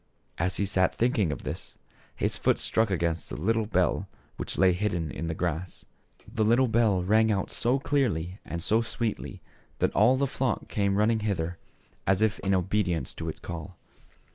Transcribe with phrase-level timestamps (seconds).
[0.39, 1.75] As he sat thinking of this
[2.15, 5.85] his foot struck against a little bell which lay hidden in the grass.
[6.27, 9.43] The little bell rang out so clearly and sweetly
[9.77, 11.59] that all the flock came running hither,
[12.07, 13.77] as if in obedience to its call.